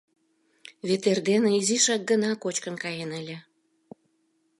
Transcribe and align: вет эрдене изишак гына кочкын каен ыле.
вет 0.87 1.03
эрдене 1.11 1.49
изишак 1.59 2.01
гына 2.11 2.31
кочкын 2.43 2.75
каен 2.83 3.11
ыле. 3.19 3.37